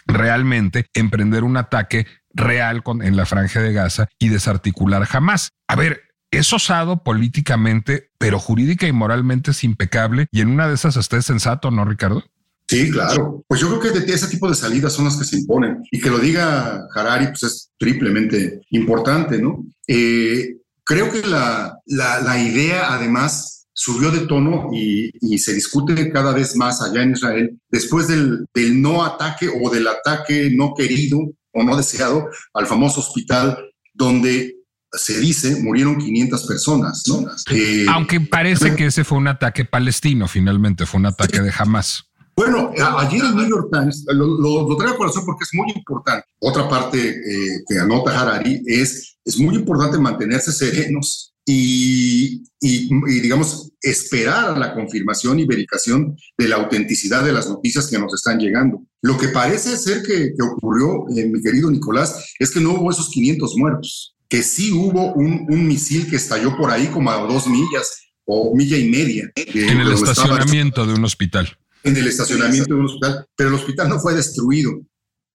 [0.06, 5.52] realmente emprender un ataque real en la franja de Gaza y desarticular jamás.
[5.69, 10.76] A ver, es osado políticamente, pero jurídica y moralmente es impecable y en una de
[10.76, 12.24] esas hasta es sensato, ¿no, Ricardo?
[12.70, 13.44] Sí, claro.
[13.48, 16.12] Pues yo creo que ese tipo de salidas son las que se imponen y que
[16.12, 19.65] lo diga Harari pues es triplemente importante, ¿no?
[19.88, 26.32] Eh, creo que la, la, idea además subió de tono y, y, se discute cada
[26.32, 31.20] vez más allá en Israel después del, del no ataque o del ataque no querido
[31.54, 33.58] o no deseado al famoso hospital
[33.96, 34.59] donde
[34.93, 37.04] se dice, murieron 500 personas.
[37.08, 37.25] ¿no?
[37.52, 42.06] Eh, Aunque parece que ese fue un ataque palestino, finalmente, fue un ataque de Hamas.
[42.36, 46.25] Bueno, ayer el New York Times, lo, traigo a corazón porque es muy importante.
[46.39, 53.73] Otra parte eh, que anota Harari es, es muy importante mantenerse serenos y, y, digamos,
[53.82, 58.39] esperar a la confirmación y verificación de la autenticidad de las noticias que nos están
[58.39, 58.84] llegando.
[59.02, 62.89] Lo que parece ser que, que ocurrió, eh, mi querido Nicolás, es que no hubo
[62.89, 67.18] esos 500 muertos que sí hubo un, un misil que estalló por ahí como a
[67.18, 69.32] dos millas o milla y media.
[69.36, 71.58] en el estacionamiento de un hospital.
[71.84, 74.72] En el estacionamiento de un hospital, pero el hospital no fue destruido.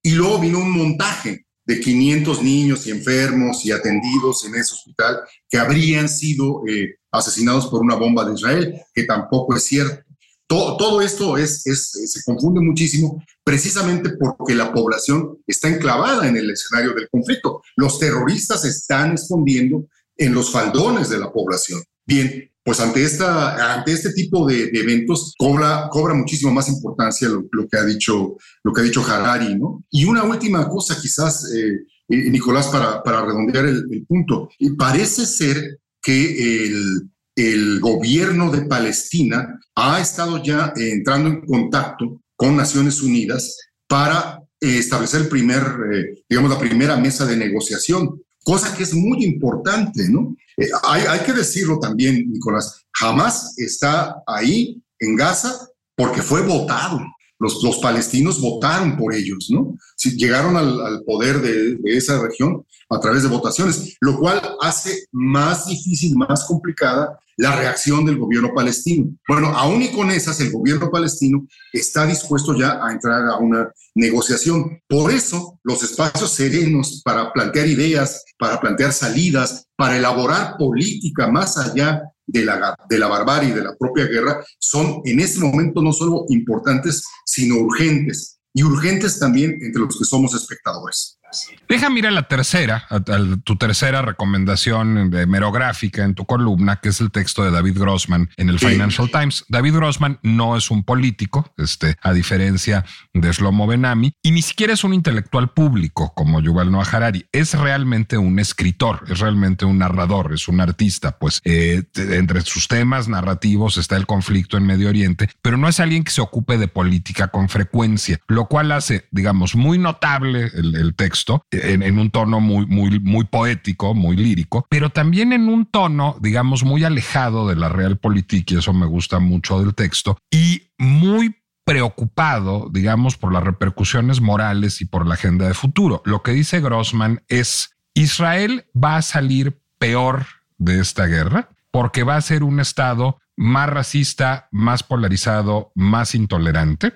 [0.03, 5.21] Y luego vino un montaje de 500 niños y enfermos y atendidos en ese hospital
[5.49, 10.04] que habrían sido eh, asesinados por una bomba de Israel, que tampoco es cierto.
[10.47, 16.93] Todo, esto es, se confunde muchísimo precisamente porque la población está enclavada en el escenario
[16.95, 17.63] del conflicto.
[17.77, 21.83] Los terroristas están escondiendo en los faldones de la población.
[22.07, 27.69] Bien, pues ante, esta, ante este tipo de, eventos cobra, cobra muchísimo más importancia lo,
[27.69, 29.85] que ha dicho, lo que ha dicho Harari, ¿no?
[29.91, 31.75] Y una última cosa quizás, eh,
[32.09, 34.49] eh, Nicolás, para, para redondear el, el punto.
[34.79, 42.21] Parece ser que el, el gobierno de Palestina ha estado ya eh, entrando en contacto
[42.37, 43.57] con Naciones Unidas
[43.89, 48.95] para eh, establecer el primer, eh, digamos, la primera mesa de negociación, cosa que es
[48.95, 50.37] muy importante, ¿no?
[50.85, 57.01] hay, hay que decirlo también, Nicolás, jamás está ahí en Gaza porque fue votado.
[57.41, 59.77] Los, los, palestinos votaron por ellos, ¿no?
[60.11, 65.67] Llegaron al, poder de, de, esa región a través de votaciones, lo cual hace más
[65.67, 69.13] difícil, más complicada la reacción del gobierno palestino.
[69.27, 73.71] Bueno, aún y con esas, el gobierno palestino está dispuesto ya a entrar a una
[73.95, 74.81] negociación.
[74.89, 81.59] Por eso, los espacios serenos para plantear ideas, para plantear salidas, para elaborar política más
[81.59, 85.83] allá de la, de la barbarie y de la propia guerra, son en este momento
[85.83, 88.34] no solo importantes, sino urgentes.
[88.55, 91.19] Y urgentes también entre los que somos espectadores.
[91.69, 93.03] Deja mira la tercera, a, a
[93.45, 98.31] tu tercera recomendación de merográfica en tu columna, que es el texto de David Grossman
[98.37, 98.67] en el Sí.
[98.69, 99.45] Financial Times.
[99.49, 104.73] David Grossman no es un político, este, a diferencia de Shlomo Benami, y ni siquiera
[104.73, 107.27] es un intelectual público como Yuval Noah Harari.
[107.33, 111.19] Es realmente un escritor, es realmente un narrador, es un artista.
[111.19, 115.81] Pues eh, entre sus temas narrativos está el conflicto en Medio Oriente, pero no es
[115.81, 120.77] alguien que se ocupe de política con frecuencia, lo cual hace, digamos, muy notable el,
[120.77, 125.67] el texto en, un tono muy, muy, muy poético, muy lírico, pero también en un
[125.67, 130.71] tono, digamos, muy alejado de la realpolitik, y eso me gusta mucho del texto, y
[130.79, 136.03] muy preocupado, digamos, por las repercusiones morales y por la agenda de futuro.
[136.05, 140.27] Lo que dice Grossman es, Israel va a salir peor
[140.59, 146.93] de esta guerra porque va a ser un Estado más racista, más polarizado, más intolerante.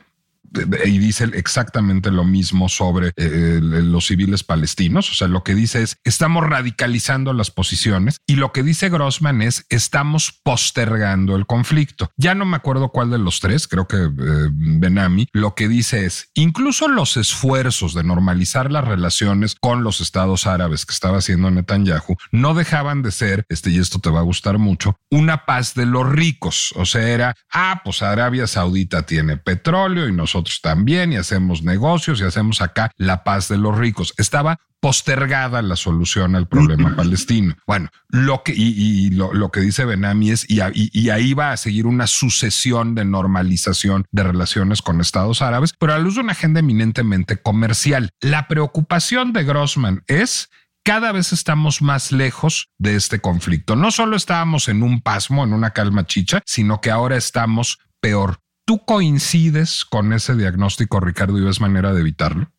[0.85, 5.11] Y dice exactamente lo mismo sobre eh, los civiles palestinos.
[5.11, 9.43] O sea, lo que dice es, estamos radicalizando las posiciones y lo que dice Grossman
[9.43, 12.11] es, estamos postergando el conflicto.
[12.17, 16.07] Ya no me acuerdo cuál de los tres, creo que eh, Benami, lo que dice
[16.07, 21.51] es, incluso los esfuerzos de normalizar las relaciones con los estados árabes que estaba haciendo
[21.51, 25.75] Netanyahu no dejaban de ser, este, y esto te va a gustar mucho, una paz
[25.75, 26.73] de los ricos.
[26.77, 32.21] O sea, era, ah, pues Arabia Saudita tiene petróleo y nosotros también, y hacemos negocios
[32.21, 34.15] y hacemos acá la paz de los ricos.
[34.17, 37.57] Estaba postergada la solución al problema palestino.
[37.67, 41.35] Bueno, lo que, y, y lo, lo, que dice Benami es, y, y, y, ahí
[41.35, 46.15] va a seguir una sucesión de normalización de relaciones con estados árabes, pero a luz
[46.15, 48.11] de una agenda eminentemente comercial.
[48.21, 50.49] La preocupación de Grossman es
[50.85, 53.77] cada vez estamos más lejos de este conflicto.
[53.77, 58.41] No solo estábamos en un pasmo, en una calma chicha, sino que ahora estamos peor.
[58.69, 62.53] ¿Tú coincides con ese diagnóstico, Ricardo, y ves manera de evitarlo?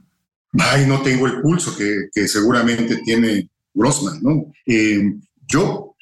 [0.53, 4.51] Ay, no tengo el pulso que, seguramente tiene Grossman, ¿no?
[4.65, 5.03] Eh,
[5.47, 5.95] yo,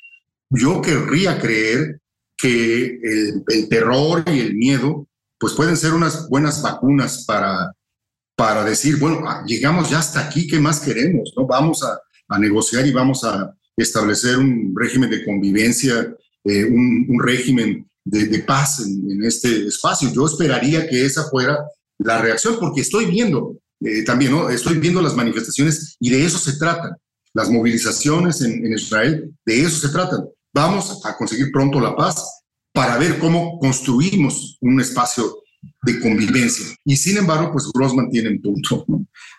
[0.50, 2.00] yo querría creer
[2.38, 7.74] que el, terror y el miedo, pues pueden ser unas buenas vacunas para,
[8.38, 11.34] para decir, bueno, llegamos ya hasta aquí, ¿qué más queremos?
[11.36, 11.46] ¿no?
[11.46, 12.00] Vamos a,
[12.40, 19.24] negociar y vamos a establecer un régimen de convivencia, eh, un régimen de, paz en,
[19.24, 20.12] este espacio.
[20.14, 21.60] Yo esperaría que esa fuera
[22.00, 24.50] la reacción, porque estoy viendo eh, también, ¿no?
[24.50, 26.92] Estoy viendo las manifestaciones y de eso se tratan.
[27.34, 30.26] Las movilizaciones en, Israel, de eso se tratan.
[30.54, 32.44] Vamos a conseguir pronto la paz
[32.74, 35.44] para ver cómo construimos un espacio
[35.84, 36.66] de convivencia.
[36.86, 38.86] Y sin embargo, pues Grossman tiene un punto.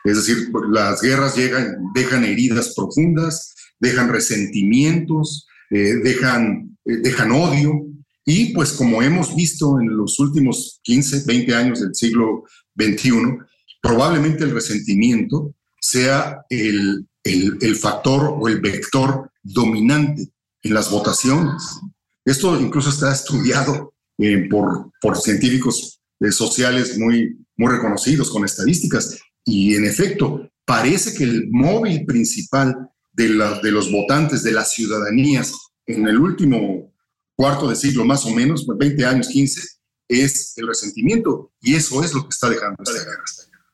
[0.04, 7.88] Es decir, las guerras llegan, dejan heridas profundas, dejan resentimientos, eh, dejan, eh, dejan odio,
[8.30, 12.44] y pues como hemos visto en los últimos 15, 20 años del siglo
[12.78, 13.38] XXI,
[13.80, 20.28] probablemente el resentimiento sea el, el, factor o el vector dominante
[20.62, 21.80] en las votaciones.
[22.22, 29.18] Esto incluso está estudiado eh, por, por científicos eh, sociales muy, muy reconocidos con estadísticas.
[29.42, 34.72] Y en efecto, parece que el móvil principal de, la, de los votantes, de las
[34.72, 35.54] ciudadanías,
[35.86, 36.92] en el último
[37.38, 39.60] cuarto de siglo más o menos, 20 años, 15,
[40.08, 41.52] es el resentimiento.
[41.60, 43.24] Y eso es lo que está dejando esta guerra.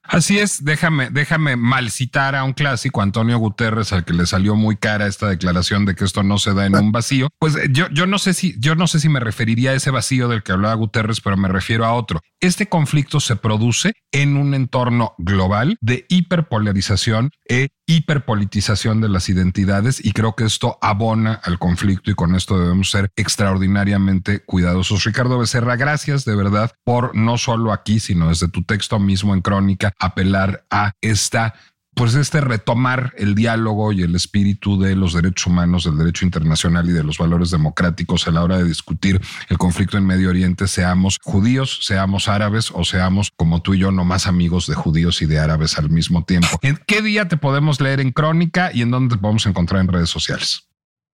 [0.04, 4.54] Así es, déjame, déjame mal citar a un clásico, Antonio Guterres, al que le salió
[4.54, 7.30] muy cara esta declaración de que esto no se da en un vacío.
[7.38, 10.28] Pues yo, yo no sé si, yo no sé si me referiría a ese vacío
[10.28, 12.20] del que hablaba Guterres, pero me refiero a otro.
[12.40, 20.04] Este conflicto se produce en un entorno global de hiperpolarización e hiperpolitización de las identidades
[20.04, 25.04] y creo que esto abona al conflicto y con esto debemos ser extraordinariamente cuidadosos.
[25.04, 29.42] Ricardo Becerra, gracias de verdad por no solo aquí, sino desde tu texto mismo en
[29.42, 31.54] Crónica, apelar a esta
[31.94, 36.88] pues este retomar el diálogo y el espíritu de los derechos humanos, del derecho internacional
[36.88, 40.66] y de los valores democráticos a la hora de discutir el conflicto en Medio Oriente,
[40.66, 45.22] seamos judíos, seamos árabes o seamos como tú y yo, no más amigos de judíos
[45.22, 46.48] y de árabes al mismo tiempo.
[46.62, 49.88] ¿En qué día te podemos leer en Crónica y en dónde te podemos encontrar en
[49.88, 50.68] redes sociales?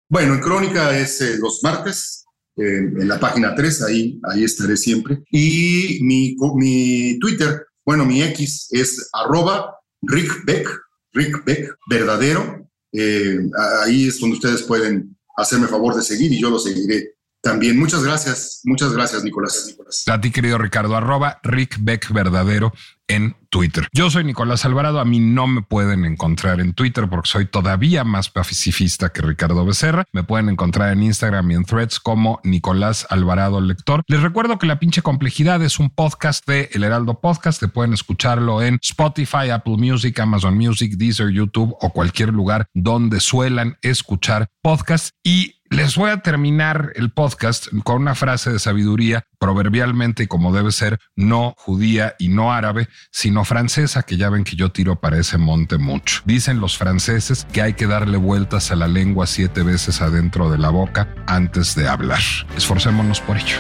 [0.09, 2.25] Bueno, en Crónica es eh, los martes,
[2.57, 5.23] eh, en la página 3, ahí, ahí estaré siempre.
[5.31, 10.69] Y mi, mi Twitter, bueno, mi X es arroba Rick Beck,
[11.13, 12.69] Rick Beck, verdadero.
[12.93, 13.39] Eh,
[13.83, 17.79] ahí es donde ustedes pueden hacerme favor de seguir y yo lo seguiré también.
[17.79, 19.65] Muchas gracias, muchas gracias, Nicolás.
[19.67, 20.05] Nicolás.
[20.09, 22.73] A ti, querido Ricardo, arroba Rick Beck Verdadero
[23.11, 23.89] en Twitter.
[23.93, 28.05] Yo soy Nicolás Alvarado, a mí no me pueden encontrar en Twitter porque soy todavía
[28.05, 30.05] más pacifista que Ricardo Becerra.
[30.13, 34.03] Me pueden encontrar en Instagram y en threads como Nicolás Alvarado Lector.
[34.07, 37.59] Les recuerdo que La pinche complejidad es un podcast de El Heraldo Podcast.
[37.59, 43.19] Te pueden escucharlo en Spotify, Apple Music, Amazon Music, Deezer, YouTube o cualquier lugar donde
[43.19, 45.11] suelan escuchar podcasts.
[45.25, 50.73] Y les voy a terminar el podcast con una frase de sabiduría, proverbialmente como debe
[50.73, 55.19] ser, no judía y no árabe, sino francesa, que ya ven que yo tiro para
[55.19, 56.23] ese monte mucho.
[56.25, 60.59] Dicen los franceses que hay que darle vueltas a la lengua siete veces adentro de
[60.59, 62.21] la boca antes de hablar.
[62.57, 63.57] Esforcémonos por ello.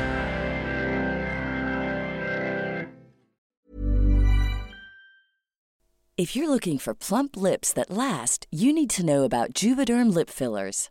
[6.20, 10.28] If you're looking for plump lips that last, you need to know about Juvederm lip
[10.28, 10.90] fillers.